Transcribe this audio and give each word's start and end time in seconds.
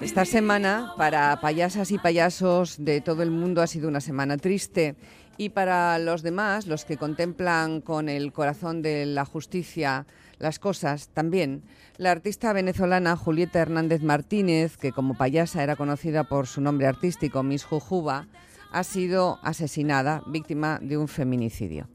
Esta 0.00 0.24
semana 0.24 0.94
para 0.96 1.40
payasas 1.40 1.90
y 1.90 1.98
payasos 1.98 2.76
de 2.78 3.00
todo 3.00 3.22
el 3.22 3.30
mundo 3.30 3.62
ha 3.62 3.66
sido 3.66 3.88
una 3.88 4.00
semana 4.00 4.36
triste 4.36 4.96
y 5.36 5.50
para 5.50 5.98
los 5.98 6.22
demás, 6.22 6.66
los 6.66 6.84
que 6.84 6.96
contemplan 6.96 7.80
con 7.80 8.08
el 8.08 8.32
corazón 8.32 8.82
de 8.82 9.06
la 9.06 9.24
justicia 9.24 10.06
las 10.38 10.58
cosas, 10.58 11.08
también 11.08 11.62
la 11.96 12.10
artista 12.10 12.52
venezolana 12.52 13.16
Julieta 13.16 13.60
Hernández 13.60 14.02
Martínez, 14.02 14.76
que 14.76 14.92
como 14.92 15.14
payasa 15.14 15.62
era 15.62 15.76
conocida 15.76 16.24
por 16.24 16.46
su 16.46 16.60
nombre 16.60 16.86
artístico 16.86 17.42
Miss 17.42 17.64
Jujuba, 17.64 18.26
ha 18.72 18.84
sido 18.84 19.38
asesinada, 19.42 20.22
víctima 20.26 20.78
de 20.82 20.96
un 20.96 21.08
feminicidio. 21.08 21.88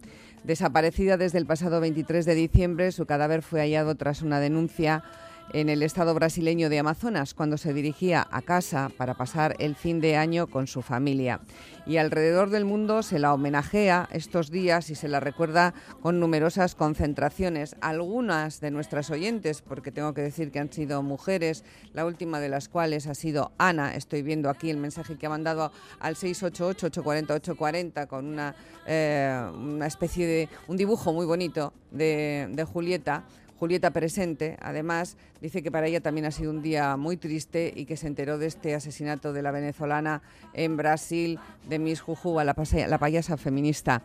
Desaparecida 0.44 1.18
desde 1.18 1.38
el 1.38 1.46
pasado 1.46 1.80
23 1.80 2.26
de 2.26 2.36
diciembre, 2.36 2.92
su 2.92 3.06
cadáver 3.06 3.44
fue 3.44 3.62
hallado 3.62 3.96
tras 3.96 4.22
una 4.22 4.40
denuncia 4.40 5.04
en 5.52 5.70
el 5.70 5.84
estado 5.84 6.14
brasileño 6.14 6.70
de 6.70 6.80
Amazonas 6.80 7.34
cuando 7.34 7.58
se 7.58 7.74
dirigía 7.74 8.28
a 8.32 8.42
casa 8.42 8.90
para 8.98 9.16
pasar 9.16 9.56
el 9.60 9.76
fin 9.76 10.00
de 10.00 10.16
año 10.16 10.48
con 10.48 10.68
su 10.68 10.82
familia. 10.82 11.42
Y 11.86 11.98
alrededor 11.98 12.50
del 12.50 12.64
mundo 12.64 13.04
se 13.04 13.20
la 13.20 13.34
homenajea 13.34 14.08
estos 14.12 14.52
días 14.52 14.90
y 14.90 14.96
se 14.96 15.10
la 15.10 15.20
recuerda 15.20 15.74
con 16.02 16.20
numerosas 16.20 16.76
concentraciones. 16.76 17.76
Algunas 17.82 18.62
de 18.62 18.72
nuestras 18.72 19.10
oyentes, 19.12 19.62
porque 19.62 19.92
tengo 19.92 20.14
que 20.14 20.22
decir 20.22 20.52
que 20.52 20.60
han 20.60 20.72
sido 20.72 21.04
mujeres, 21.04 21.66
la 21.94 22.06
última 22.06 22.40
de 22.40 22.50
las 22.50 22.70
cuales 22.70 23.08
ha 23.08 23.16
sido 23.16 23.52
Ana. 23.58 23.96
Estoy 23.96 24.22
viendo 24.22 24.50
aquí 24.50 24.70
el 24.70 24.78
mensaje 24.78 25.18
que 25.18 25.26
ha 25.26 25.30
mandado 25.30 25.72
al 26.00 26.16
688-840-840 26.16 28.08
con 28.08 28.26
una, 28.26 28.56
eh, 28.88 29.52
una 29.54 29.88
especie 29.88 30.26
de 30.26 30.50
un 30.68 30.78
dibujo 30.78 31.12
muy 31.12 31.26
bonito 31.26 31.74
de, 31.92 32.48
de 32.52 32.64
Julieta 32.64 33.26
Julieta 33.60 33.92
presente. 33.92 34.58
Además, 34.62 35.18
dice 35.42 35.62
que 35.64 35.72
para 35.72 35.88
ella 35.88 36.02
también 36.02 36.26
ha 36.26 36.32
sido 36.32 36.52
un 36.52 36.62
día 36.62 36.98
muy 36.98 37.18
triste 37.18 37.74
y 37.76 37.86
que 37.86 37.98
se 37.98 38.08
enteró 38.08 38.38
de 38.38 38.48
este 38.48 38.76
asesinato 38.76 39.34
de 39.34 39.42
la 39.42 39.52
venezolana 39.52 40.22
en 40.54 40.78
Brasil, 40.78 41.40
de 41.68 41.80
Miss 41.80 42.02
Jujuba, 42.02 42.44
la, 42.44 42.56
la 42.88 42.98
payasa 42.98 43.38
feminista. 43.38 44.04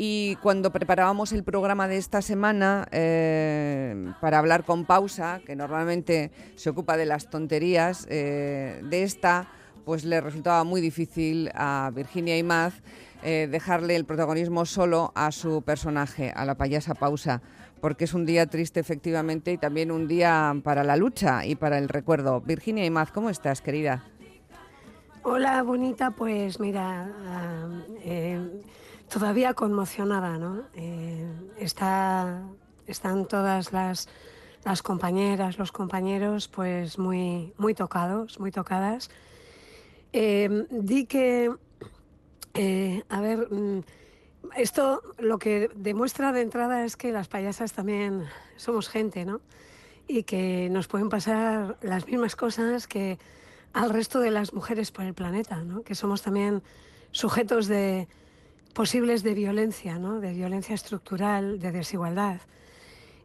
Y 0.00 0.36
cuando 0.36 0.70
preparábamos 0.70 1.32
el 1.32 1.42
programa 1.42 1.88
de 1.88 1.96
esta 1.96 2.22
semana 2.22 2.86
eh, 2.92 4.12
para 4.20 4.38
hablar 4.38 4.64
con 4.64 4.84
Pausa, 4.84 5.40
que 5.44 5.56
normalmente 5.56 6.30
se 6.54 6.70
ocupa 6.70 6.96
de 6.96 7.04
las 7.04 7.30
tonterías, 7.30 8.06
eh, 8.08 8.80
de 8.84 9.02
esta, 9.02 9.48
pues 9.84 10.04
le 10.04 10.20
resultaba 10.20 10.62
muy 10.62 10.80
difícil 10.80 11.50
a 11.52 11.90
Virginia 11.92 12.38
Imaz 12.38 12.74
eh, 13.22 13.48
dejarle 13.50 13.96
el 13.96 14.04
protagonismo 14.04 14.64
solo 14.66 15.12
a 15.14 15.32
su 15.32 15.62
personaje, 15.62 16.32
a 16.34 16.44
la 16.44 16.56
payasa 16.56 16.94
Pausa 16.94 17.42
porque 17.80 18.04
es 18.04 18.14
un 18.14 18.26
día 18.26 18.46
triste 18.46 18.80
efectivamente 18.80 19.52
y 19.52 19.58
también 19.58 19.90
un 19.90 20.08
día 20.08 20.54
para 20.62 20.84
la 20.84 20.96
lucha 20.96 21.46
y 21.46 21.54
para 21.54 21.78
el 21.78 21.88
recuerdo. 21.88 22.40
Virginia 22.40 22.84
y 22.84 22.90
Maz, 22.90 23.10
¿cómo 23.12 23.30
estás, 23.30 23.60
querida? 23.60 24.04
Hola, 25.22 25.62
bonita, 25.62 26.10
pues 26.10 26.58
mira, 26.60 27.10
eh, 28.02 28.62
todavía 29.08 29.54
conmocionada, 29.54 30.38
¿no? 30.38 30.62
Eh, 30.74 31.26
está, 31.58 32.42
están 32.86 33.26
todas 33.26 33.72
las, 33.72 34.08
las, 34.64 34.82
compañeras, 34.82 35.58
los 35.58 35.72
compañeros, 35.72 36.48
pues 36.48 36.98
muy, 36.98 37.52
muy 37.58 37.74
tocados, 37.74 38.40
muy 38.40 38.50
tocadas. 38.50 39.10
Di 40.12 41.04
que, 41.06 41.52
a 43.08 43.20
ver... 43.20 43.48
Mm, 43.50 43.82
esto 44.56 45.02
lo 45.18 45.38
que 45.38 45.70
demuestra 45.74 46.32
de 46.32 46.42
entrada 46.42 46.84
es 46.84 46.96
que 46.96 47.12
las 47.12 47.28
payasas 47.28 47.72
también 47.72 48.24
somos 48.56 48.88
gente, 48.88 49.24
¿no? 49.24 49.40
Y 50.06 50.22
que 50.22 50.68
nos 50.70 50.88
pueden 50.88 51.08
pasar 51.08 51.76
las 51.82 52.06
mismas 52.06 52.36
cosas 52.36 52.86
que 52.86 53.18
al 53.72 53.90
resto 53.90 54.20
de 54.20 54.30
las 54.30 54.54
mujeres 54.54 54.90
por 54.90 55.04
el 55.04 55.14
planeta, 55.14 55.62
¿no? 55.62 55.82
Que 55.82 55.94
somos 55.94 56.22
también 56.22 56.62
sujetos 57.10 57.66
de 57.66 58.08
posibles 58.74 59.22
de 59.22 59.34
violencia, 59.34 59.98
¿no? 59.98 60.20
De 60.20 60.32
violencia 60.32 60.74
estructural, 60.74 61.58
de 61.58 61.72
desigualdad. 61.72 62.40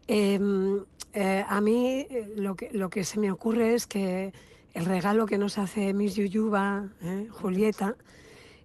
Em, 0.07 0.83
eh, 1.13 1.45
a 1.47 1.61
mí 1.61 2.05
eh, 2.09 2.33
lo 2.35 2.55
que, 2.89 3.03
se 3.03 3.19
me 3.19 3.31
ocurre 3.31 3.75
es 3.75 3.87
que 3.87 4.33
el 4.73 4.85
regalo 4.85 5.25
que 5.25 5.37
nos 5.37 5.57
hace 5.57 5.93
Miss 5.93 6.15
Yuyuba, 6.15 6.89
¿eh? 7.01 7.27
Julieta, 7.31 7.95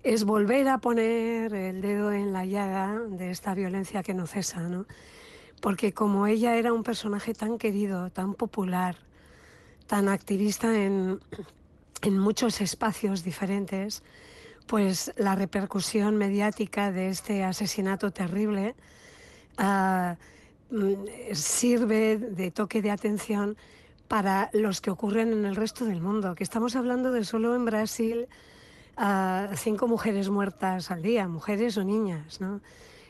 es 0.02 0.24
volver 0.24 0.68
a 0.68 0.78
poner 0.78 1.54
el 1.54 1.80
dedo 1.80 2.12
en 2.12 2.32
la 2.32 2.44
llaga 2.44 2.98
de 3.08 3.30
esta 3.30 3.54
violencia 3.54 4.02
que 4.02 4.14
no 4.14 4.26
cesa, 4.26 4.60
¿no? 4.60 4.86
Porque 5.60 5.92
como 5.92 6.26
ella 6.26 6.56
era 6.56 6.72
un 6.72 6.84
personaje 6.84 7.34
tan 7.34 7.58
querido, 7.58 8.10
tan 8.10 8.34
popular, 8.34 8.96
tan 9.86 10.08
activista 10.08 10.76
en, 10.76 11.20
muchos 12.10 12.60
espacios 12.60 13.24
diferentes, 13.24 14.04
pues 14.66 15.12
la 15.16 15.34
repercusión 15.34 16.16
mediática 16.16 16.92
de 16.92 17.08
este 17.08 17.42
asesinato 17.42 18.12
terrible 18.12 18.76
ah, 19.56 20.16
mm, 20.70 21.32
sirve 21.32 22.18
de 22.18 22.52
toque 22.52 22.82
de 22.82 22.92
atención 22.92 23.56
para 24.06 24.48
los 24.52 24.80
que 24.80 24.90
ocurren 24.90 25.32
en 25.32 25.44
el 25.44 25.56
resto 25.56 25.84
del 25.86 26.00
mundo, 26.00 26.34
que 26.36 26.44
estamos 26.44 26.76
hablando 26.76 27.10
de 27.10 27.24
solo 27.24 27.56
en 27.56 27.64
Brasil 27.64 28.28
a 28.98 29.48
cinco 29.54 29.86
mujeres 29.86 30.28
muertas 30.28 30.90
al 30.90 31.02
día, 31.02 31.28
mujeres 31.28 31.76
o 31.78 31.84
niñas, 31.84 32.40
¿no? 32.40 32.60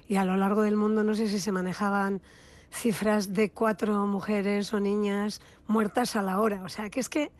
Y 0.07 0.17
a 0.17 0.25
lo 0.25 0.37
largo 0.37 0.63
del 0.63 0.77
mundo 0.77 1.03
no 1.03 1.15
sé 1.15 1.29
si 1.29 1.41
se 1.41 1.51
manejaban 1.51 2.21
cifras 2.71 3.33
de 3.33 3.51
cuatro 3.51 4.07
mujeres 4.07 4.75
o 4.75 4.81
niñas 4.81 5.41
muertas 5.67 6.15
a 6.15 6.23
la 6.23 6.41
hora. 6.41 6.63
O 6.63 6.69
sea, 6.69 6.91
que 6.91 7.01
es 7.01 7.09
que, 7.09 7.31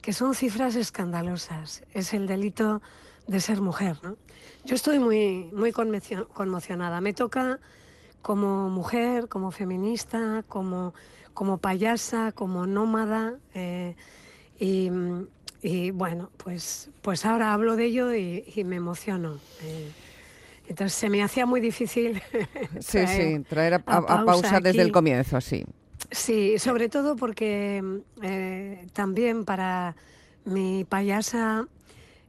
que 0.00 0.14
son 0.14 0.34
cifras 0.34 0.74
escandalosas. 0.74 1.84
Es 1.92 2.14
el 2.14 2.26
delito 2.26 2.80
de 3.26 3.40
ser 3.40 3.60
mujer, 3.60 3.98
¿no? 4.02 4.16
Yo 4.64 4.74
estoy 4.74 4.98
muy, 4.98 5.50
muy 5.52 5.72
conmocionada. 5.72 7.00
Me 7.00 7.12
toca 7.12 7.60
como 8.22 8.70
mujer, 8.70 9.28
como 9.28 9.50
feminista, 9.50 10.44
como, 10.48 10.94
como 11.34 11.58
payasa, 11.58 12.32
como 12.32 12.66
nómada. 12.66 13.34
Eh, 13.54 13.96
y, 14.58 14.90
y 15.62 15.92
bueno, 15.92 16.30
pues, 16.36 16.90
pues 17.02 17.24
ahora 17.24 17.52
hablo 17.52 17.76
de 17.76 17.84
ello 17.84 18.14
y, 18.14 18.44
me 18.64 18.76
emociono. 18.76 19.38
Eh, 19.62 19.90
entonces 20.68 20.98
se 20.98 21.08
me 21.08 21.22
hacía 21.22 21.46
muy 21.46 21.60
difícil. 21.60 22.20
sí, 22.80 23.06
sí, 23.06 23.38
traer 23.48 23.74
a, 23.74 23.78
pausa, 23.78 24.60
desde 24.60 24.82
el 24.82 24.90
comienzo, 24.90 25.40
sí. 25.40 25.64
Sí, 26.10 26.58
sobre 26.58 26.88
todo 26.88 27.14
porque 27.14 27.82
eh, 28.22 28.86
también 28.92 29.44
para 29.44 29.94
mi 30.44 30.84
payasa, 30.84 31.68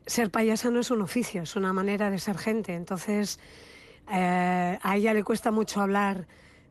ser 0.05 0.29
payasa 0.29 0.69
no 0.69 0.79
es 0.79 0.91
un 0.91 1.01
oficio, 1.01 1.41
es 1.41 1.55
una 1.55 1.73
manera 1.73 2.11
de 2.11 2.19
ser 2.19 2.37
gente. 2.37 2.75
Entonces 2.75 3.39
eh, 4.11 4.77
a 4.81 4.95
ella 4.95 5.13
le 5.13 5.23
cuesta 5.23 5.49
mucho 5.49 5.81
hablar 5.81 6.27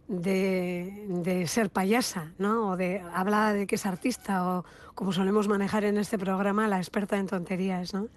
de, 0.08 1.44
ser 1.46 1.70
payasa, 1.70 2.32
¿no? 2.38 2.70
O 2.70 2.76
de 2.76 3.00
habla 3.14 3.52
de 3.52 3.66
que 3.66 3.76
es 3.76 3.86
artista 3.86 4.48
o 4.48 4.64
como 4.94 5.12
solemos 5.12 5.48
manejar 5.48 5.84
en 5.84 5.96
este 5.98 6.18
programa, 6.18 6.68
la 6.68 6.78
experta 6.78 7.16
en 7.16 7.26
tonterías, 7.26 7.94
¿no? 7.94 8.08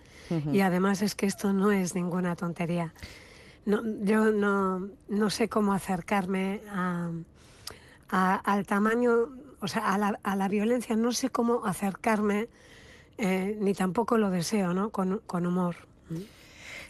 Y 0.52 0.62
además 0.62 1.02
es 1.04 1.14
que 1.14 1.28
esto 1.28 1.54
no 1.54 1.72
es 1.72 1.94
ninguna 1.94 2.36
tontería. 2.36 2.94
No, 3.66 3.82
yo 4.02 4.32
no, 4.32 4.90
no 5.08 5.30
sé 5.30 5.50
cómo 5.50 5.74
acercarme 5.74 6.62
a, 6.70 7.12
al 8.10 8.66
tamaño, 8.66 9.30
o 9.60 9.68
sea, 9.68 9.94
a 9.94 9.98
la, 9.98 10.20
a 10.24 10.36
la, 10.36 10.48
violencia, 10.48 10.96
no 10.96 11.12
sé 11.12 11.30
cómo 11.30 11.66
acercarme, 11.66 12.50
eh, 13.18 13.58
ni 13.60 13.74
tampoco 13.74 14.18
lo 14.18 14.30
deseo, 14.30 14.74
¿no? 14.74 14.90
Con, 14.90 15.22
con 15.26 15.46
humor. 15.46 15.76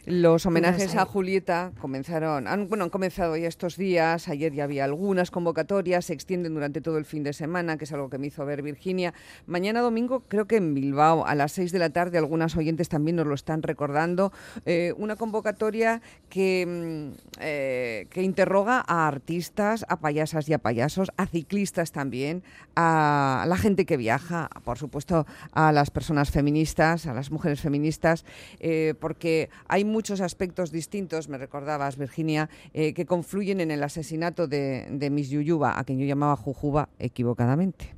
Los 0.06 0.46
homenajes 0.46 0.94
a 0.94 1.04
Julieta 1.04 1.72
comenzaron, 1.80 2.46
han, 2.46 2.68
bueno, 2.68 2.84
han 2.84 2.90
comenzado 2.90 3.36
ya 3.36 3.48
estos 3.48 3.76
días, 3.76 4.28
ayer 4.28 4.52
ya 4.52 4.62
había 4.62 4.84
algunas 4.84 5.32
convocatorias, 5.32 6.04
se 6.04 6.12
extienden 6.12 6.54
durante 6.54 6.80
todo 6.80 6.96
el 6.98 7.04
fin 7.04 7.24
de 7.24 7.32
semana, 7.32 7.76
que 7.76 7.86
es 7.86 7.92
algo 7.92 8.08
que 8.08 8.16
me 8.16 8.28
hizo 8.28 8.46
ver 8.46 8.62
Virginia. 8.62 9.14
Mañana 9.46 9.80
domingo, 9.80 10.22
creo 10.28 10.46
que 10.46 10.58
en 10.58 10.74
Bilbao, 10.74 11.26
a 11.26 11.34
las 11.34 11.50
6 11.52 11.72
de 11.72 11.80
la 11.80 11.90
tarde, 11.90 12.18
algunas 12.18 12.56
oyentes 12.56 12.88
también 12.88 13.16
nos 13.16 13.26
lo 13.26 13.34
están 13.34 13.64
recordando, 13.64 14.32
eh, 14.64 14.94
una 14.96 15.16
convocatoria 15.16 16.00
que, 16.30 17.12
mm, 17.12 17.40
eh, 17.40 18.06
que 18.08 18.22
interroga 18.22 18.84
a 18.86 19.08
artistas, 19.08 19.84
a 19.88 19.98
payasas 19.98 20.48
y 20.48 20.52
a 20.52 20.58
payasos, 20.58 21.10
a 21.16 21.26
ciclistas 21.26 21.90
también, 21.90 22.44
a 22.76 23.44
la 23.48 23.56
gente 23.56 23.86
que 23.86 23.96
viaja, 23.96 24.50
por 24.62 24.78
supuesto 24.78 25.26
a 25.52 25.72
las 25.72 25.90
personas 25.90 26.30
feministas, 26.30 27.06
a 27.06 27.14
las 27.14 27.32
mujeres 27.32 27.60
feministas, 27.60 28.24
eh, 28.60 28.94
porque 29.00 29.50
hay 29.66 29.84
muchos 29.96 30.20
aspectos 30.20 30.70
distintos, 30.70 31.30
me 31.30 31.38
recordabas, 31.38 31.96
Virginia, 31.96 32.50
eh, 32.74 32.92
que 32.92 33.06
confluyen 33.06 33.62
en 33.62 33.70
el 33.70 33.82
asesinato 33.82 34.46
de, 34.46 34.86
de 34.90 35.08
Miss 35.08 35.30
Yuyuba, 35.30 35.78
a 35.78 35.84
quien 35.84 35.98
yo 35.98 36.04
llamaba 36.04 36.36
Jujuba 36.36 36.90
equivocadamente. 36.98 37.94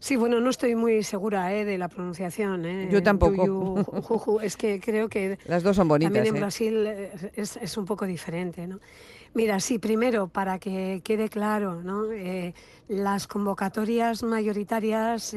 Sí, 0.00 0.16
bueno, 0.16 0.38
no 0.38 0.50
estoy 0.50 0.74
muy 0.74 1.02
segura 1.02 1.54
eh, 1.54 1.64
de 1.64 1.78
la 1.78 1.88
pronunciación. 1.88 2.66
Eh. 2.66 2.88
Yo 2.92 3.02
tampoco. 3.02 3.84
juju, 4.02 4.40
es 4.40 4.58
que 4.58 4.78
creo 4.78 5.08
que... 5.08 5.38
Las 5.46 5.62
dos 5.62 5.76
son 5.76 5.88
bonitas. 5.88 6.12
También 6.12 6.34
en 6.34 6.40
Brasil 6.42 6.86
es, 7.34 7.56
es, 7.56 7.76
un 7.78 7.86
poco 7.86 8.04
diferente, 8.04 8.66
¿no? 8.66 8.78
Mira, 9.32 9.58
sí, 9.60 9.78
primero, 9.78 10.28
para 10.28 10.58
que 10.58 11.00
quede 11.02 11.30
claro, 11.30 11.82
¿no? 11.82 12.02
Las 12.88 13.26
convocatorias 13.26 14.22
mayoritarias 14.22 15.34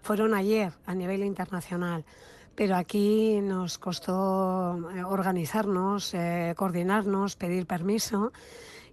fueron 0.00 0.32
ayer 0.32 0.72
a 0.86 0.94
nivel 0.94 1.22
internacional, 1.22 2.04
pero 2.54 2.76
aquí 2.76 3.40
nos 3.40 3.78
costó 3.78 4.90
eh, 4.94 5.04
organizarnos, 5.04 6.14
coordinarnos, 6.56 7.36
pedir 7.36 7.66
permiso. 7.66 8.32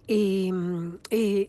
Y, 0.06 0.52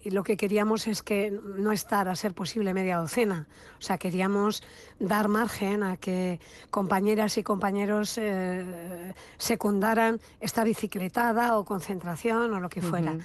lo 0.05 0.23
que 0.23 0.37
queríamos 0.37 0.87
es 0.87 1.01
que 1.01 1.31
no 1.31 1.71
estar 1.71 2.07
a 2.07 2.15
ser 2.15 2.33
posible 2.33 2.73
media 2.73 2.97
docena. 2.97 3.47
O 3.79 3.81
sea, 3.81 3.97
queríamos 3.97 4.63
dar 4.99 5.27
margen 5.27 5.83
a 5.83 5.97
que 5.97 6.39
compañeras 6.69 7.37
y 7.37 7.43
compañeros 7.43 8.17
eh, 8.17 9.13
secundaran 9.37 10.19
esta 10.39 10.63
bicicletada 10.63 11.57
o 11.57 11.65
concentración 11.65 12.53
o 12.53 12.59
lo 12.59 12.69
que 12.69 12.81
fuera. 12.81 13.17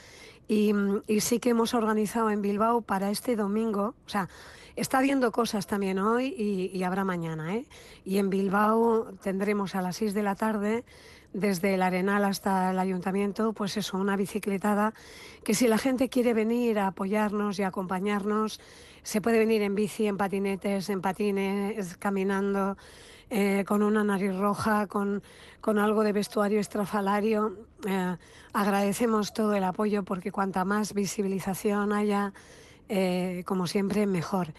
Y, 0.48 0.72
sí 1.20 1.38
que 1.38 1.50
hemos 1.50 1.74
organizado 1.74 2.30
en 2.30 2.42
Bilbao 2.42 2.80
para 2.80 3.10
este 3.10 3.36
domingo, 3.36 3.94
o 4.06 4.08
sea, 4.08 4.28
está 4.76 4.98
habiendo 4.98 5.30
cosas 5.30 5.66
también 5.66 5.98
hoy 5.98 6.34
y, 6.36 6.76
y 6.76 6.82
habrá 6.84 7.04
mañana. 7.04 7.54
¿eh? 7.54 7.66
Y 8.04 8.18
en 8.18 8.30
Bilbao 8.30 9.12
tendremos 9.22 9.74
a 9.74 9.82
las 9.82 9.96
6 9.96 10.14
de 10.14 10.22
la 10.22 10.34
tarde 10.34 10.84
desde 11.32 11.74
el 11.74 11.82
Arenal 11.82 12.24
hasta 12.24 12.70
el 12.70 12.78
ayuntamiento, 12.78 13.52
pues 13.52 13.76
eso, 13.76 13.98
una 13.98 14.16
bicicletada, 14.16 14.94
que 15.44 15.54
si 15.54 15.68
la 15.68 15.78
gente 15.78 16.08
quiere 16.08 16.32
venir 16.32 16.78
a 16.78 16.88
apoyarnos 16.88 17.58
y 17.58 17.62
acompañarnos, 17.62 18.60
se 19.02 19.20
puede 19.20 19.38
venir 19.38 19.62
en 19.62 19.74
bici, 19.74 20.06
en 20.06 20.16
patinetes, 20.16 20.88
en 20.88 21.00
patines, 21.00 21.96
caminando, 21.98 22.76
eh, 23.30 23.64
con 23.66 23.82
una 23.82 24.04
nariz 24.04 24.34
roja, 24.36 24.86
con, 24.86 25.22
con 25.60 25.78
algo 25.78 26.02
de 26.02 26.12
vestuario 26.12 26.60
estrafalario. 26.60 27.56
Eh, 27.86 28.16
agradecemos 28.52 29.32
todo 29.32 29.54
el 29.54 29.64
apoyo 29.64 30.02
porque 30.02 30.32
cuanta 30.32 30.64
más 30.64 30.94
visibilización 30.94 31.92
haya, 31.92 32.32
eh, 32.88 33.42
como 33.46 33.66
siempre, 33.66 34.06
mejor. 34.06 34.54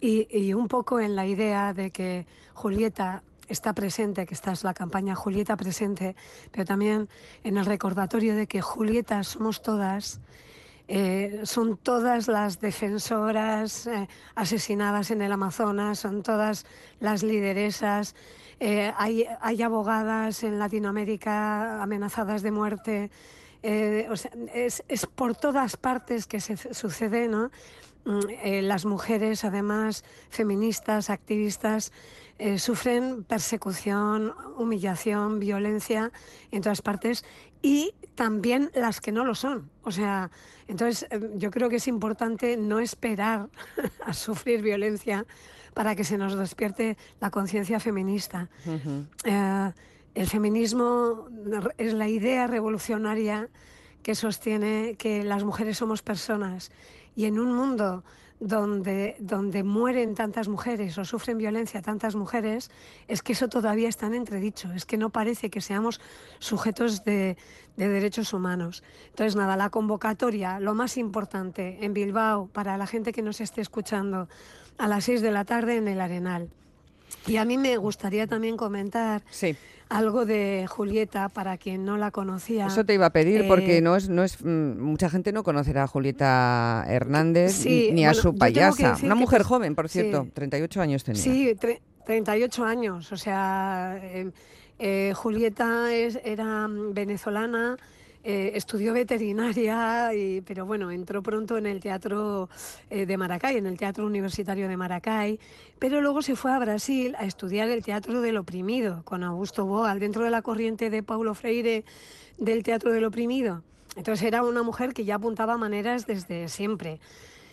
y, 0.00 0.26
y 0.30 0.54
un 0.54 0.68
poco 0.68 1.00
en 1.00 1.16
la 1.16 1.26
idea 1.26 1.74
de 1.74 1.90
que 1.90 2.26
Julieta 2.54 3.22
está 3.48 3.72
presente, 3.74 4.26
que 4.26 4.34
esta 4.34 4.52
es 4.52 4.64
la 4.64 4.74
campaña 4.74 5.14
Julieta 5.14 5.56
presente, 5.56 6.16
pero 6.50 6.64
también 6.64 7.08
en 7.42 7.56
el 7.56 7.66
recordatorio 7.66 8.34
de 8.34 8.46
que 8.46 8.60
Julieta 8.60 9.22
somos 9.22 9.62
todas, 9.62 10.20
eh, 10.86 11.40
son 11.44 11.78
todas 11.78 12.28
las 12.28 12.60
defensoras 12.60 13.86
eh, 13.86 14.06
asesinadas 14.34 15.10
en 15.10 15.22
el 15.22 15.32
Amazonas, 15.32 15.98
son 15.98 16.22
todas 16.22 16.66
las 17.00 17.22
lideresas, 17.22 18.14
eh, 18.60 18.92
hay, 18.98 19.26
hay, 19.40 19.62
abogadas 19.62 20.42
en 20.44 20.58
Latinoamérica 20.58 21.82
amenazadas 21.82 22.42
de 22.42 22.50
muerte. 22.50 23.10
es, 23.62 24.84
es, 24.88 25.06
por 25.06 25.34
todas 25.34 25.78
partes 25.78 26.26
que 26.26 26.40
se 26.40 26.56
sucede, 26.74 27.28
¿no? 27.28 27.50
Mm, 28.04 28.20
las 28.62 28.84
mujeres, 28.84 29.44
además, 29.44 30.04
feministas, 30.28 31.08
activistas, 31.08 31.92
sufren 32.58 33.24
persecución, 33.24 34.34
humillación, 34.58 35.38
violencia 35.38 36.12
en 36.50 36.62
todas 36.62 36.82
partes 36.82 37.24
y 37.62 37.94
también 38.14 38.70
las 38.74 39.00
que 39.00 39.12
no 39.12 39.24
lo 39.24 39.34
son. 39.34 39.70
O 39.82 39.90
sea, 39.90 40.30
entonces 40.68 41.06
eh, 41.10 41.30
yo 41.36 41.50
creo 41.50 41.68
que 41.68 41.76
es 41.76 41.88
importante 41.88 42.56
no 42.56 42.78
esperar 42.78 43.48
a 44.06 44.12
sufrir 44.12 44.62
violencia 44.62 45.26
para 45.74 45.96
que 45.96 46.04
se 46.04 46.16
nos 46.16 46.36
despierte 46.36 46.96
la 47.20 47.30
conciencia 47.30 47.80
feminista. 47.80 48.48
Eh, 49.24 49.72
el 50.14 50.26
feminismo 50.28 51.28
es 51.76 51.92
la 51.94 52.08
idea 52.08 52.46
revolucionaria 52.46 53.48
que 54.02 54.14
sostiene 54.14 54.94
que 54.96 55.24
las 55.24 55.42
mujeres 55.42 55.78
somos 55.78 56.02
personas 56.02 56.70
y 57.16 57.24
en 57.24 57.40
un 57.40 57.52
mundo 57.52 58.04
donde, 58.40 59.16
donde 59.18 59.62
mueren 59.62 60.14
tantas 60.14 60.48
mujeres 60.48 60.98
o 60.98 61.04
sufren 61.04 61.38
violencia 61.38 61.82
tantas 61.82 62.14
mujeres, 62.14 62.70
es 63.08 63.22
que 63.22 63.32
eso 63.32 63.48
todavía 63.48 63.88
está 63.88 64.06
en 64.06 64.14
entredicho, 64.14 64.72
es 64.72 64.84
que 64.84 64.96
no 64.96 65.10
parece 65.10 65.50
que 65.50 65.60
seamos 65.60 66.00
sujetos 66.38 67.04
de, 67.04 67.36
de 67.76 67.88
derechos 67.88 68.32
humanos. 68.32 68.82
Entonces, 69.10 69.36
nada, 69.36 69.56
la 69.56 69.70
convocatoria, 69.70 70.60
lo 70.60 70.74
más 70.74 70.96
importante 70.96 71.78
en 71.82 71.94
Bilbao, 71.94 72.48
para 72.52 72.76
la 72.76 72.86
gente 72.86 73.12
que 73.12 73.22
nos 73.22 73.40
esté 73.40 73.60
escuchando, 73.60 74.28
a 74.78 74.88
las 74.88 75.04
seis 75.04 75.22
de 75.22 75.30
la 75.30 75.44
tarde 75.44 75.76
en 75.76 75.88
el 75.88 76.00
Arenal. 76.00 76.50
Y 77.26 77.36
a 77.36 77.44
mí 77.44 77.58
me 77.58 77.76
gustaría 77.76 78.26
también 78.26 78.56
comentar 78.56 79.22
sí 79.30 79.56
algo 79.94 80.26
de 80.26 80.66
Julieta 80.68 81.28
para 81.28 81.56
quien 81.56 81.84
no 81.84 81.96
la 81.96 82.10
conocía. 82.10 82.66
Eso 82.66 82.84
te 82.84 82.94
iba 82.94 83.06
a 83.06 83.10
pedir 83.10 83.46
porque 83.46 83.78
eh, 83.78 83.80
no 83.80 83.96
es, 83.96 84.08
no 84.08 84.24
es 84.24 84.42
mm, 84.42 84.80
mucha 84.80 85.08
gente 85.08 85.32
no 85.32 85.42
conocerá 85.42 85.84
a 85.84 85.86
Julieta 85.86 86.84
Hernández 86.88 87.64
ni 87.64 88.04
a 88.04 88.14
su 88.14 88.34
payasa. 88.36 88.96
Una 89.02 89.14
mujer 89.14 89.42
joven, 89.42 89.74
por 89.74 89.88
cierto, 89.88 90.26
38 90.34 90.80
años 90.80 91.04
tenía. 91.04 91.22
Sí, 91.22 91.56
38 92.06 92.64
años. 92.64 93.12
O 93.12 93.16
sea, 93.16 93.98
eh, 94.02 94.30
eh, 94.78 95.12
Julieta 95.14 95.94
es, 95.94 96.18
era 96.24 96.66
venezolana. 96.68 97.76
Estudió 98.24 98.94
veterinaria, 98.94 100.14
y, 100.14 100.40
pero 100.40 100.66
bueno, 100.66 100.90
entró 100.90 101.22
pronto 101.22 101.58
en 101.58 101.66
el 101.66 101.80
teatro 101.80 102.48
de 102.88 103.16
Maracay, 103.16 103.58
en 103.58 103.66
el 103.66 103.76
Teatro 103.76 104.06
Universitario 104.06 104.66
de 104.66 104.76
Maracay, 104.76 105.38
pero 105.78 106.00
luego 106.00 106.22
se 106.22 106.34
fue 106.34 106.52
a 106.52 106.58
Brasil 106.58 107.14
a 107.18 107.26
estudiar 107.26 107.68
el 107.68 107.84
teatro 107.84 108.20
del 108.22 108.38
oprimido 108.38 109.02
con 109.04 109.22
Augusto 109.22 109.66
Boal, 109.66 110.00
dentro 110.00 110.24
de 110.24 110.30
la 110.30 110.42
corriente 110.42 110.90
de 110.90 111.02
Paulo 111.02 111.34
Freire 111.34 111.84
del 112.38 112.62
teatro 112.62 112.92
del 112.92 113.04
oprimido. 113.04 113.62
Entonces 113.96 114.26
era 114.26 114.42
una 114.42 114.62
mujer 114.62 114.92
que 114.92 115.04
ya 115.04 115.16
apuntaba 115.16 115.56
maneras 115.56 116.06
desde 116.06 116.48
siempre. 116.48 117.00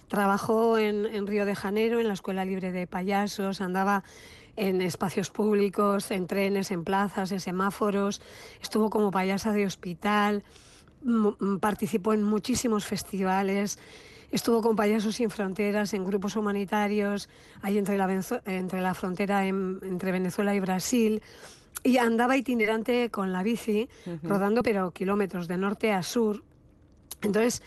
Trabajó 0.07 0.77
en, 0.77 1.27
Río 1.27 1.45
de 1.45 1.55
Janeiro, 1.55 1.99
en 1.99 2.07
la 2.07 2.13
Escuela 2.13 2.43
Libre 2.43 2.71
de 2.71 2.87
Payasos, 2.87 3.61
andaba 3.61 4.03
en 4.55 4.81
espacios 4.81 5.29
públicos, 5.29 6.11
en 6.11 6.27
trenes, 6.27 6.71
en 6.71 6.83
plazas, 6.83 7.31
en 7.31 7.39
semáforos, 7.39 8.21
estuvo 8.61 8.89
como 8.89 9.11
payasa 9.11 9.51
de 9.51 9.65
hospital, 9.65 10.43
participó 11.59 12.13
en 12.13 12.23
muchísimos 12.23 12.85
festivales, 12.85 13.79
Estuvo 14.31 14.61
con 14.61 14.77
Payasos 14.77 15.15
Sin 15.15 15.29
Fronteras 15.29 15.93
en 15.93 16.05
grupos 16.05 16.37
humanitarios, 16.37 17.27
ahí 17.61 17.77
entre 17.77 17.97
la, 17.97 18.23
entre 18.45 18.81
la 18.81 18.93
frontera 18.93 19.45
entre 19.45 20.11
Venezuela 20.13 20.55
y 20.55 20.59
Brasil. 20.61 21.21
Y 21.83 21.97
andaba 21.97 22.37
itinerante 22.37 23.09
con 23.09 23.33
la 23.33 23.43
bici, 23.43 23.89
rodando 24.23 24.63
pero 24.63 24.91
kilómetros 24.91 25.49
de 25.49 25.57
norte 25.57 25.91
a 25.91 26.01
sur. 26.01 26.43
Entonces, 27.21 27.61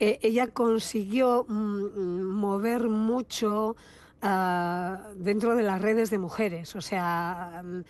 eh, 0.00 0.18
ella 0.22 0.48
consiguió 0.48 1.46
mm, 1.48 1.54
mm, 1.54 2.22
mover 2.32 2.88
mucho 2.88 3.76
dentro 4.20 5.56
de 5.56 5.62
las 5.62 5.80
redes 5.80 6.10
de 6.10 6.18
mujeres. 6.18 6.74
O 6.76 6.80
sea, 6.80 7.62
mm, 7.64 7.80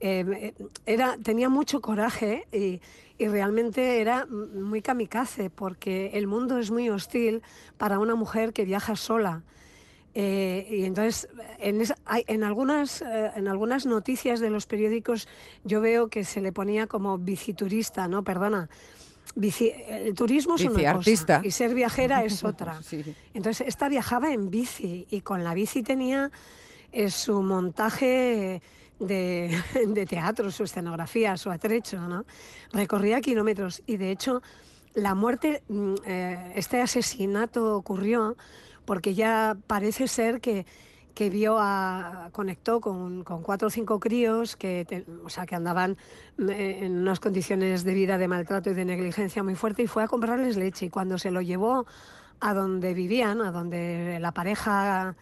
eh, 0.00 0.54
era, 0.86 1.16
tenía 1.22 1.48
mucho 1.48 1.80
coraje 1.80 2.46
y, 2.52 2.80
realmente 3.16 4.00
era 4.00 4.26
muy 4.26 4.82
kamikaze 4.82 5.48
porque 5.48 6.10
el 6.14 6.26
mundo 6.26 6.58
es 6.58 6.70
muy 6.70 6.90
hostil 6.90 7.42
para 7.78 7.98
una 7.98 8.16
mujer 8.16 8.52
que 8.52 8.64
viaja 8.64 8.96
sola. 8.96 9.44
Eh, 10.14 10.66
y 10.68 10.84
entonces, 10.84 11.28
en, 11.58 11.82
en, 12.26 12.44
algunas, 12.44 13.02
eh, 13.02 13.30
en 13.34 13.48
algunas 13.48 13.86
noticias 13.86 14.40
de 14.40 14.50
los 14.50 14.66
periódicos 14.66 15.26
yo 15.64 15.80
veo 15.80 16.08
que 16.08 16.24
se 16.24 16.40
le 16.40 16.52
ponía 16.52 16.86
como 16.86 17.16
biciturista, 17.16 18.08
¿no? 18.08 18.24
Perdona. 18.24 18.68
El 19.36 20.14
turismo 20.14 20.56
es 20.56 20.64
una 20.64 20.94
cosa 20.94 21.40
y 21.42 21.50
ser 21.50 21.74
viajera 21.74 22.24
es 22.24 22.44
otra. 22.44 22.80
Entonces, 23.32 23.66
esta 23.66 23.88
viajaba 23.88 24.32
en 24.32 24.50
bici 24.50 25.06
y 25.10 25.20
con 25.20 25.44
la 25.44 25.54
bici 25.54 25.82
tenía 25.82 26.30
eh, 26.92 27.10
su 27.10 27.42
montaje 27.42 28.62
de, 29.00 30.06
teatro, 30.08 30.50
su 30.50 30.64
escenografía, 30.64 31.36
su 31.36 31.50
atrecho, 31.50 32.00
¿no? 32.00 32.24
Recorría 32.72 33.20
kilómetros 33.20 33.82
y 33.86 33.96
de 33.96 34.10
hecho 34.10 34.42
la 34.94 35.14
muerte, 35.14 35.62
mm, 35.68 35.94
eh, 36.06 36.52
este 36.54 36.80
asesinato 36.80 37.76
ocurrió 37.76 38.36
porque 38.84 39.14
ya 39.14 39.56
parece 39.66 40.06
ser 40.08 40.40
que, 40.40 40.66
que 41.14 41.30
vio 41.30 41.58
a, 41.58 42.28
conectó 42.32 42.80
con, 42.80 43.24
cuatro 43.24 43.68
o 43.68 43.70
cinco 43.70 44.00
críos 44.00 44.56
que, 44.56 45.04
o 45.24 45.28
sea, 45.28 45.46
que 45.46 45.54
andaban 45.54 45.96
mm, 46.38 46.50
en 46.50 46.98
unas 46.98 47.20
condiciones 47.20 47.84
de 47.84 47.94
vida 47.94 48.18
de 48.18 48.28
maltrato 48.28 48.70
y 48.70 48.74
de 48.74 48.84
negligencia 48.84 49.42
muy 49.42 49.54
fuerte 49.54 49.82
y 49.82 49.86
fue 49.86 50.02
a 50.02 50.08
comprarles 50.08 50.56
leche 50.56 50.86
y 50.86 50.90
cuando 50.90 51.18
se 51.18 51.30
lo 51.30 51.40
llevó 51.40 51.86
a 52.40 52.52
donde 52.52 52.94
vivían, 52.94 53.40
a 53.40 53.52
donde 53.52 54.18
la 54.20 54.32
pareja 54.32 55.16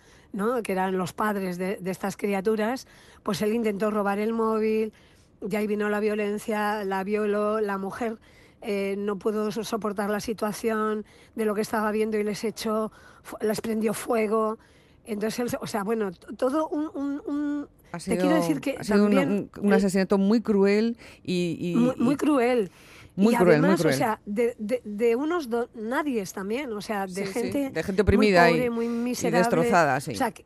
que 0.64 0.72
eran 0.72 0.96
los 0.96 1.12
padres 1.12 1.58
de, 1.58 1.78
estas 1.84 2.16
criaturas, 2.16 2.86
pues 3.22 3.42
él 3.42 3.52
intentó 3.52 3.90
robar 3.90 4.18
el 4.18 4.32
móvil, 4.32 4.92
de 5.40 5.56
ahí 5.56 5.66
vino 5.66 5.88
la 5.88 6.00
violencia, 6.00 6.84
la 6.84 7.04
violó, 7.04 7.60
la 7.60 7.76
mujer 7.76 8.18
eh, 8.62 8.94
no 8.96 9.18
pudo 9.18 9.50
soportar 9.50 10.08
la 10.08 10.20
situación 10.20 11.04
de 11.34 11.44
lo 11.44 11.54
que 11.54 11.60
estaba 11.60 11.90
viendo 11.90 12.16
y 12.16 12.24
les 12.24 12.44
echó, 12.44 12.92
les 13.40 13.60
prendió 13.60 13.92
fuego. 13.92 14.58
Entonces, 15.04 15.56
o 15.60 15.66
sea, 15.66 15.82
bueno, 15.82 16.12
todo 16.36 16.68
un... 16.68 17.68
te 18.04 18.16
quiero 18.18 18.36
decir 18.36 18.60
que 18.60 18.76
ha 18.78 18.84
sido 18.84 19.06
un, 19.06 19.72
asesinato 19.72 20.18
muy 20.18 20.40
cruel 20.40 20.96
y... 21.24 21.74
Muy, 21.98 22.16
cruel. 22.16 22.70
Muy 23.16 23.34
y 23.34 23.36
cruel, 23.36 23.58
además, 23.58 23.70
muy 23.70 23.78
cruel. 23.78 23.94
o 23.94 23.98
sea, 23.98 24.20
de, 24.24 24.54
de, 24.58 24.80
de 24.84 25.16
unos 25.16 25.50
do, 25.50 25.68
nadies 25.74 26.32
también, 26.32 26.72
o 26.72 26.80
sea, 26.80 27.06
de 27.06 27.26
Sí, 27.26 27.26
sí, 27.26 27.32
gente, 27.32 27.70
de 27.70 27.82
gente 27.82 28.02
oprimida 28.02 28.44
muy 28.44 28.52
pobre, 28.52 28.64
y- 28.66 28.70
muy 28.70 28.86
y 28.86 28.88
miserable. 28.88 29.38
destrozada, 29.38 30.00
sí. 30.00 30.12
O 30.12 30.16
sea, 30.16 30.30
que, 30.30 30.44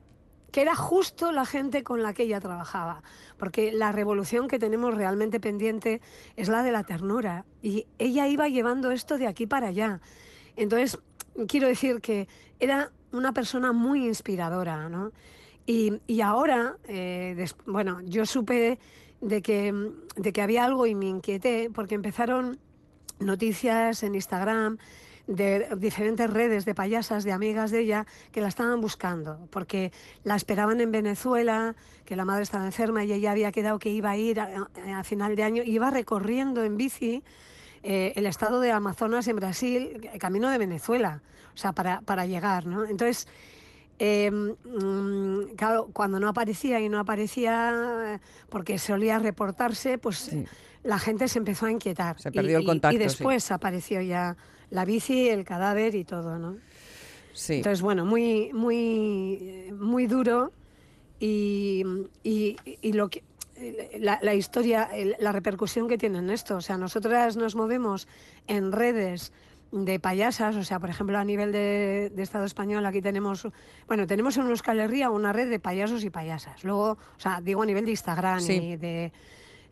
que 0.51 0.63
era 0.63 0.75
justo 0.75 1.31
la 1.31 1.45
gente 1.47 1.85
con 1.85 2.03
la 2.03 2.13
que 2.13 2.25
ella 2.25 2.41
trabajaba, 2.41 3.03
porque 3.39 3.71
la 3.73 3.93
revolución 3.93 4.49
que 4.49 4.59
tenemos 4.59 4.95
realmente 4.97 5.39
pendiente 5.39 6.01
es 6.35 6.49
la 6.49 6.63
de 6.65 6.73
la 6.73 6.83
ternura 6.83 7.45
y 7.63 7.87
ella 7.99 8.27
iba 8.27 8.49
llevando 8.49 8.91
esto 8.91 9.17
de 9.19 9.27
aquí 9.29 9.47
para 9.47 9.69
allá. 9.69 10.01
Entonces, 10.57 10.99
quiero 11.47 11.69
decir 11.69 12.01
que 12.01 12.27
era 12.59 12.91
una 13.13 13.33
persona 13.33 13.73
muy 13.73 14.07
inspiradora, 14.07 14.89
¿no? 14.89 15.13
Y, 15.67 16.01
y 16.07 16.21
ahora, 16.21 16.77
eh, 16.87 17.47
bueno, 17.67 18.01
yo 18.03 18.25
supe 18.25 18.79
de 19.21 19.43
que, 19.43 19.75
de 20.17 20.33
que 20.33 20.43
había 20.43 20.65
algo 20.65 20.87
y 20.87 20.95
me 20.95 21.07
inquieté 21.07 21.71
porque 21.75 21.95
empezaron 21.95 22.59
noticias 23.19 24.03
en 24.03 24.15
Instagram 24.15 24.79
de 25.27 25.67
diferentes 25.77 26.31
redes 26.31 26.65
de 26.65 26.75
payasas, 26.75 27.25
de 27.25 27.33
amigas 27.33 27.73
de 27.73 27.81
ella, 27.81 28.07
que 28.31 28.41
la 28.41 28.47
estaban 28.47 28.81
buscando, 28.81 29.49
porque 29.51 29.91
la 30.23 30.37
esperaban 30.37 30.81
en 30.81 30.93
Venezuela, 30.93 31.75
que 32.05 32.15
la 32.15 32.25
madre 32.25 32.45
estaba 32.45 32.65
enferma 32.65 33.05
y 33.05 33.13
ella 33.13 33.33
había 33.33 33.51
quedado 33.51 33.81
que 33.81 33.91
iba 33.91 34.11
a 34.11 34.17
ir 34.17 34.39
a, 34.39 34.69
a 34.95 35.03
final 35.03 35.35
de 35.35 35.43
año, 35.43 35.63
iba 35.65 35.91
recorriendo 35.91 36.63
en 36.63 36.77
bici 36.77 37.25
eh, 37.89 38.13
el 38.17 38.27
estado 38.27 38.61
de 38.61 38.73
Amazonas 38.73 39.29
en 39.29 39.37
Brasil, 39.37 40.09
camino 40.19 40.51
de 40.51 40.59
Venezuela, 40.59 41.23
o 41.55 41.57
sea, 41.57 41.73
para, 41.73 42.01
para 42.01 42.27
llegar, 42.27 42.67
¿no? 42.67 42.85
Entonces, 42.85 43.29
eh, 44.01 44.31
mm, 44.31 45.55
claro, 45.57 45.89
cuando 45.93 46.19
no 46.19 46.29
aparecía 46.29 46.81
y 46.81 46.89
no 46.89 46.99
aparecía 46.99 48.15
eh, 48.17 48.19
porque 48.49 48.79
solía 48.79 49.19
reportarse, 49.21 49.99
pues 49.99 50.19
Sí. 50.19 50.45
la 50.83 50.99
gente 50.99 51.29
se 51.29 51.39
empezó 51.39 51.67
a 51.67 51.71
inquietar. 51.71 52.21
Se 52.21 52.29
Y- 52.29 52.33
perdió 52.33 52.59
el 52.59 52.65
contacto, 52.65 52.95
Y 52.95 52.99
después 52.99 53.51
apareció 53.53 54.01
ya 54.03 54.37
la 54.71 54.85
bici, 54.85 55.29
el 55.29 55.45
cadáver 55.45 55.95
y 55.95 56.05
todo, 56.05 56.39
¿no? 56.39 56.57
Sí. 57.33 57.55
Entonces, 57.55 57.83
bueno, 57.83 58.05
muy, 58.05 58.51
muy, 58.53 59.71
muy 59.79 60.07
duro 60.09 60.53
y, 61.21 61.85
y- 62.25 62.57
y 62.83 62.93
lo 62.93 63.09
que 63.09 63.23
la, 63.99 64.19
la 64.23 64.35
historia, 64.35 64.89
la 65.19 65.33
repercusión 65.33 65.89
que 65.89 65.99
tiene 65.99 66.19
en 66.19 66.31
esto. 66.31 66.57
O 66.57 66.61
sea, 66.61 66.77
nosotras 66.79 67.37
nos 67.37 67.55
movemos 67.55 68.09
en 68.47 68.73
redes 68.73 69.33
de 69.73 69.99
payasas, 69.99 70.57
o 70.57 70.65
sea, 70.65 70.79
por 70.79 70.91
ejemplo, 70.91 71.19
a 71.19 71.25
nivel 71.25 71.53
de, 71.53 72.11
de 72.15 72.23
Estado 72.23 72.45
español, 72.45 72.87
aquí 72.87 73.03
tenemos, 73.03 73.49
bueno, 73.89 74.07
tenemos 74.07 74.37
en 74.37 74.47
Euskal 74.47 74.79
Herria 74.79 75.11
una 75.11 75.33
red 75.33 75.51
de 75.51 75.59
payasos 75.59 76.05
y 76.05 76.11
payasas. 76.11 76.63
Luego, 76.65 76.93
o 76.93 77.19
sea, 77.21 77.41
digo 77.43 77.63
a 77.63 77.67
nivel 77.67 77.85
de 77.85 77.91
Instagram 77.91 78.41
Sí. 78.41 78.53
y 78.53 78.77
de... 78.77 79.13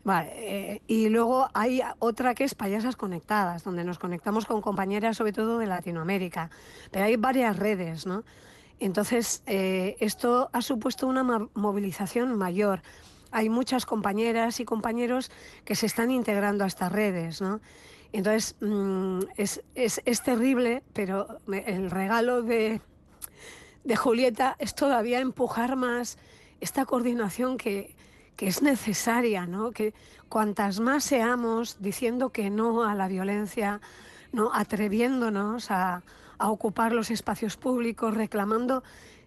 Vale, 0.03 0.33
eh, 0.35 0.81
y 0.85 1.09
luego 1.09 1.49
hay 1.55 1.81
otra 1.97 2.35
que 2.35 2.43
es 2.43 2.53
Payasas 2.53 2.95
Conectadas, 2.95 3.63
donde 3.63 3.83
nos 3.83 3.97
conectamos 3.97 4.45
con 4.45 4.61
compañeras 4.61 5.17
sobre 5.17 5.31
todo 5.31 5.57
de 5.57 5.65
Latinoamérica. 5.65 6.51
Pero 6.91 7.05
hay 7.05 7.15
varias 7.15 7.57
redes, 7.57 8.05
¿no? 8.05 8.23
Entonces, 8.79 9.41
eh, 9.47 9.95
esto 9.99 10.51
ha 10.53 10.61
supuesto 10.61 11.07
una 11.07 11.23
movilización 11.55 12.37
mayor. 12.37 12.83
Hay 13.31 13.49
muchas 13.49 13.85
compañeras 13.85 14.59
y 14.59 14.65
compañeros 14.65 15.31
que 15.63 15.75
se 15.75 15.85
están 15.85 16.11
integrando 16.11 16.63
a 16.63 16.67
estas 16.67 16.91
redes, 16.91 17.41
¿no? 17.41 17.61
Entonces, 18.11 18.55
mm, 18.61 19.19
es, 19.35 19.61
es, 19.75 20.01
es 20.05 20.23
terrible, 20.23 20.83
pero 20.93 21.39
el 21.51 21.91
regalo 21.91 22.43
de, 22.43 22.81
de 23.83 23.95
Julieta 23.95 24.55
es 24.59 24.73
todavía 24.73 25.19
empujar 25.19 25.75
más 25.75 26.17
esta 26.61 26.85
coordinación 26.85 27.57
que, 27.57 27.95
que 28.35 28.47
es 28.47 28.61
necesaria, 28.61 29.45
¿no? 29.45 29.71
Que 29.71 29.93
cuantas 30.29 30.79
más 30.79 31.03
seamos 31.03 31.77
diciendo 31.81 32.29
que 32.29 32.49
no 32.49 32.85
a 32.85 32.95
la 32.95 33.07
violencia, 33.07 33.81
no 34.31 34.51
atreviéndonos 34.53 35.71
a, 35.71 36.03
a 36.37 36.49
ocupar 36.49 36.91
los 36.93 37.11
espacios 37.11 37.57
públicos, 37.57 38.13
reclamando 38.13 38.83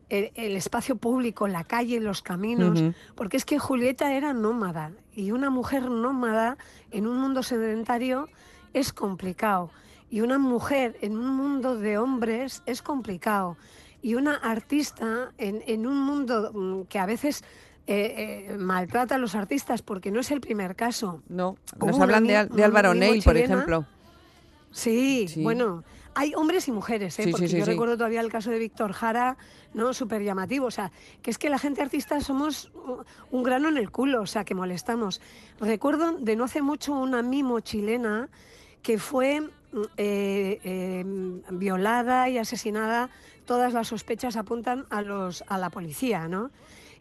el, 0.09 0.31
el 0.35 0.57
espacio 0.57 0.97
público, 0.97 1.49
la 1.49 1.65
calle, 1.65 2.01
los 2.01 2.23
caminos, 2.23 2.83
porque 3.15 3.37
es 3.37 3.45
que 3.45 3.59
Julieta 3.59 4.15
era 4.15 4.33
nómada 4.33 4.93
y 5.15 5.33
una 5.33 5.51
mujer 5.51 5.91
nómada 5.91 6.57
en 6.91 7.07
un 7.07 7.19
mundo 7.21 7.43
sedentario 7.43 8.29
es 8.73 8.93
complicado 8.93 9.71
y 10.11 10.21
una 10.23 10.39
mujer 10.39 10.97
en 11.03 11.17
un 11.19 11.37
mundo 11.37 11.77
de 11.77 11.99
hombres 11.99 12.63
es 12.67 12.81
complicado 12.83 13.57
y 14.03 14.15
una 14.15 14.35
artista 14.37 15.33
en, 15.39 15.63
en 15.67 15.87
un 15.87 16.01
mundo 16.01 16.53
mm, 16.55 16.83
que 16.89 16.99
a 16.99 17.07
veces 17.07 17.43
eh, 17.87 18.47
eh, 18.51 18.57
maltrata 18.59 19.17
a 19.17 19.19
los 19.19 19.35
artistas 19.35 19.83
porque 19.83 20.11
no 20.11 20.21
es 20.21 20.31
el 20.31 20.41
primer 20.41 20.77
caso. 20.77 21.23
No, 21.29 21.57
Hubo 21.79 21.87
nos 21.87 21.97
una 21.97 22.05
hablan 22.05 22.25
de, 22.27 22.47
de 22.47 22.65
Álvaro 22.65 22.95
Neil, 22.95 23.23
por 23.23 23.37
ejemplo. 23.37 23.87
Sí, 24.71 25.27
Sí. 25.29 25.43
bueno, 25.43 25.83
hay 26.15 26.35
hombres 26.35 26.69
y 26.69 26.73
mujeres, 26.73 27.19
¿eh? 27.19 27.25
Sí, 27.25 27.31
porque 27.31 27.49
sí, 27.49 27.59
yo 27.59 27.65
recuerdo 27.65 27.97
todavía 27.97 28.21
el 28.21 28.31
caso 28.31 28.51
de 28.51 28.59
Víctor 28.59 28.93
Jara, 28.93 29.37
¿no? 29.75 29.95
Súper 29.95 30.23
llamativo, 30.23 30.67
o 30.67 30.71
sea, 30.71 30.91
que 31.23 31.31
es 31.31 31.39
que 31.39 31.49
la 31.49 31.59
gente 31.59 31.83
artista 31.83 32.21
somos 32.21 32.71
un 33.31 33.43
grano 33.43 33.69
en 33.69 33.77
el 33.77 33.91
culo, 33.91 34.23
o 34.23 34.27
sea, 34.27 34.45
que 34.45 34.55
molestamos. 34.55 35.21
Recuerdo 35.61 36.13
de 36.13 36.37
no 36.37 36.45
hace 36.45 36.63
mucho 36.63 36.93
una 36.93 37.23
mimo 37.23 37.61
chilena 37.61 38.29
que 38.83 38.99
fue 38.99 39.43
eh, 39.97 40.61
eh, 40.65 41.05
violada 41.51 42.29
y 42.29 42.39
asesinada, 42.39 43.11
todas 43.49 43.73
las 43.73 43.89
sospechas 43.89 44.37
apuntan 44.37 44.85
a, 44.91 45.01
los, 45.01 45.43
a 45.49 45.57
la 45.57 45.71
policía, 45.71 46.29
¿no? 46.29 46.51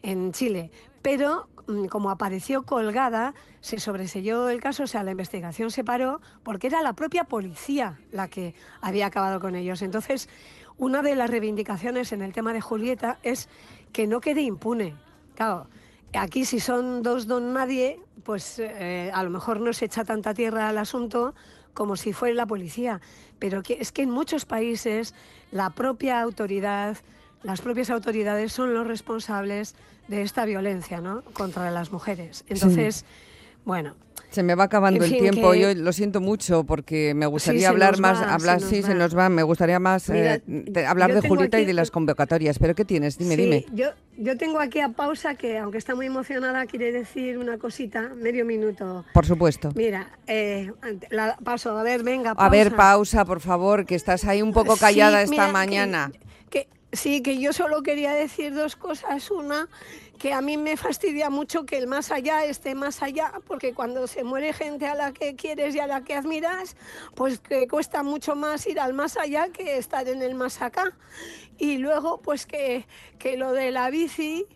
En 0.02 0.32
Chile. 0.32 0.70
Pero 1.02 1.46
mm, 1.66 1.88
como 1.88 2.10
apareció 2.10 2.62
colgada, 2.62 3.34
se 3.60 3.78
sobreselló 3.78 4.48
el 4.48 4.58
caso, 4.58 4.84
o 4.84 4.86
sea, 4.86 5.02
la 5.02 5.10
investigación 5.10 5.70
se 5.70 5.84
paró 5.84 6.22
porque 6.42 6.68
era 6.68 6.80
la 6.80 6.94
propia 6.94 7.24
policía 7.24 8.00
la 8.12 8.28
que 8.28 8.54
había 8.80 9.04
acabado 9.04 9.40
con 9.40 9.56
ellos. 9.56 9.82
Entonces, 9.82 10.30
una 10.78 11.02
de 11.02 11.16
las 11.16 11.28
reivindicaciones 11.28 12.12
en 12.12 12.22
el 12.22 12.32
tema 12.32 12.54
de 12.54 12.62
Julieta 12.62 13.18
es 13.22 13.50
que 13.92 14.06
no 14.06 14.22
quede 14.22 14.40
impune. 14.40 14.96
Claro, 15.34 15.66
aquí 16.14 16.46
si 16.46 16.60
son 16.60 17.02
dos 17.02 17.26
don 17.26 17.52
nadie, 17.52 18.00
pues 18.24 18.58
eh, 18.58 19.10
a 19.12 19.22
lo 19.22 19.28
mejor 19.28 19.60
no 19.60 19.74
se 19.74 19.84
echa 19.84 20.02
tanta 20.02 20.32
tierra 20.32 20.70
al 20.70 20.78
asunto 20.78 21.34
como 21.74 21.94
si 21.96 22.14
fuera 22.14 22.34
la 22.34 22.46
policía. 22.46 23.02
Pero 23.38 23.62
que, 23.62 23.74
es 23.80 23.92
que 23.92 24.02
en 24.02 24.10
muchos 24.10 24.46
países 24.46 25.14
la 25.50 25.70
propia 25.70 26.20
autoridad, 26.20 26.96
las 27.42 27.60
propias 27.60 27.90
autoridades 27.90 28.52
son 28.52 28.74
los 28.74 28.86
responsables 28.86 29.74
de 30.08 30.22
esta 30.22 30.44
violencia 30.44 31.00
¿no? 31.00 31.22
contra 31.32 31.70
las 31.70 31.92
mujeres. 31.92 32.44
Entonces, 32.48 33.04
bueno, 33.64 33.94
Se 34.30 34.42
me 34.42 34.54
va 34.54 34.64
acabando 34.64 35.02
En 35.04 35.12
el 35.14 35.18
tiempo. 35.18 35.52
que- 35.52 35.60
Yo 35.60 35.74
lo 35.74 35.90
siento 35.92 36.20
mucho 36.20 36.64
porque 36.64 37.14
me 37.14 37.24
gustaría 37.26 37.70
hablar 37.70 37.98
más, 37.98 38.20
va, 38.20 38.34
hablar, 38.34 38.60
sí, 38.60 38.82
se 38.82 38.94
nos 38.94 39.16
va. 39.16 39.30
Me 39.30 39.42
gustaría 39.42 39.78
más 39.78 40.10
Mira, 40.10 40.34
eh, 40.34 40.42
te- 40.72 40.84
hablar 40.86 41.14
de 41.14 41.22
tengo 41.22 41.34
Julieta 41.36 41.58
y 41.58 41.62
aquí- 41.62 41.66
de 41.68 41.72
las 41.72 41.90
convocatorias. 41.90 42.58
¿Pero 42.58 42.74
qué 42.74 42.84
tienes? 42.84 43.16
Dime, 43.16 43.36
Sí, 43.36 43.42
dime. 43.42 43.64
Yo, 43.72 43.88
yo 44.18 44.36
tengo 44.36 44.60
aquí 44.60 44.80
a 44.80 44.90
Pausa 44.90 45.34
que, 45.34 45.56
aunque 45.56 45.78
está 45.78 45.94
muy 45.94 46.06
emocionada, 46.06 46.66
quiere 46.66 46.92
decir 46.92 47.38
una 47.38 47.56
cosita, 47.56 48.10
medio 48.16 48.44
minuto. 48.44 49.06
Por 49.14 49.24
supuesto. 49.24 49.70
Mira, 49.74 50.10
eh, 50.26 50.72
la, 51.10 51.36
paso, 51.42 51.76
a 51.78 51.82
ver, 51.82 52.02
venga. 52.02 52.32
A 52.32 52.48
ver, 52.50 52.76
pausa. 52.76 53.24
por 53.24 53.40
favor, 53.40 53.86
que 53.86 53.94
estás 53.94 54.24
ahí 54.26 54.42
un 54.42 54.52
poco 54.52 54.76
callada 54.76 55.18
Sí, 55.18 55.24
esta 55.24 55.32
mira, 55.32 55.46
que- 55.46 55.52
mañana. 55.52 56.12
que- 56.50 56.68
sí, 56.92 57.22
que 57.22 57.40
yo 57.40 57.54
solo 57.54 57.82
quería 57.82 58.12
decir 58.12 58.54
dos 58.54 58.76
cosas. 58.76 59.30
Una, 59.30 59.68
que 60.18 60.32
a 60.32 60.40
mí 60.40 60.56
me 60.56 60.76
fastidia 60.76 61.30
mucho 61.30 61.64
que 61.64 61.78
el 61.78 61.86
más 61.86 62.10
allá 62.10 62.44
esté 62.44 62.74
más 62.74 63.02
allá, 63.02 63.32
porque 63.46 63.72
cuando 63.72 64.06
se 64.06 64.24
muere 64.24 64.52
gente 64.52 64.86
a 64.86 64.94
la 64.94 65.12
que 65.12 65.36
quieres 65.36 65.74
y 65.74 65.78
a 65.78 65.86
la 65.86 66.02
que 66.02 66.14
admiras, 66.14 66.76
pues 67.14 67.38
que 67.38 67.68
cuesta 67.68 68.02
mucho 68.02 68.34
más 68.34 68.66
ir 68.66 68.80
al 68.80 68.94
más 68.94 69.16
allá 69.16 69.48
que 69.50 69.78
estar 69.78 70.08
en 70.08 70.22
el 70.22 70.34
más 70.34 70.60
acá. 70.60 70.92
Y 71.56 71.78
luego, 71.78 72.20
pues 72.20 72.46
que, 72.46 72.86
que 73.18 73.36
lo 73.36 73.52
de 73.52 73.70
la 73.70 73.90
bici, 73.90 74.46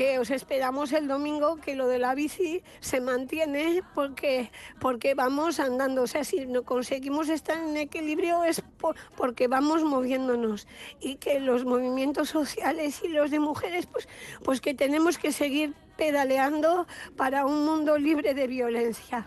que 0.00 0.18
os 0.18 0.30
esperamos 0.30 0.94
el 0.94 1.08
domingo, 1.08 1.56
que 1.56 1.74
lo 1.74 1.86
de 1.86 1.98
la 1.98 2.14
bici 2.14 2.62
se 2.80 3.02
mantiene 3.02 3.82
porque, 3.94 4.50
porque 4.80 5.12
vamos 5.14 5.60
andando. 5.60 6.00
O 6.04 6.06
sea, 6.06 6.24
si 6.24 6.46
no 6.46 6.62
conseguimos 6.62 7.28
estar 7.28 7.58
en 7.58 7.76
equilibrio 7.76 8.42
es 8.44 8.62
por- 8.78 8.96
porque 9.14 9.46
vamos 9.46 9.84
moviéndonos. 9.84 10.66
Y 11.00 11.16
que 11.16 11.38
los 11.38 11.66
movimientos 11.66 12.30
sociales 12.30 13.02
y 13.04 13.08
los 13.08 13.30
de 13.30 13.40
mujeres, 13.40 13.84
pues, 13.84 14.08
pues 14.42 14.62
que 14.62 14.72
tenemos 14.72 15.18
que 15.18 15.32
seguir 15.32 15.74
pedaleando 16.00 16.86
para 17.14 17.44
un 17.44 17.66
mundo 17.66 17.98
libre 17.98 18.32
de 18.32 18.46
violencia. 18.46 19.26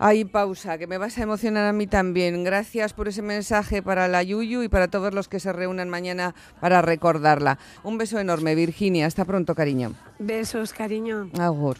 Ahí, 0.00 0.24
pausa, 0.24 0.76
que 0.76 0.88
me 0.88 0.98
vas 0.98 1.16
a 1.18 1.22
emocionar 1.22 1.68
a 1.68 1.72
mí 1.72 1.86
también. 1.86 2.42
Gracias 2.42 2.92
por 2.92 3.06
ese 3.06 3.22
mensaje 3.22 3.80
para 3.80 4.08
la 4.08 4.24
Yuyu 4.24 4.62
y 4.64 4.68
para 4.68 4.88
todos 4.88 5.14
los 5.14 5.28
que 5.28 5.38
se 5.38 5.52
reúnan 5.52 5.88
mañana 5.88 6.34
para 6.60 6.82
recordarla. 6.82 7.58
Un 7.84 7.96
beso 7.96 8.18
enorme, 8.18 8.56
Virginia. 8.56 9.06
Hasta 9.06 9.24
pronto, 9.24 9.54
cariño. 9.54 9.92
Besos, 10.18 10.72
cariño. 10.72 11.30
Agur. 11.38 11.76